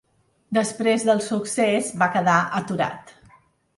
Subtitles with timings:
[0.57, 3.15] Després del succés va quedar aturat.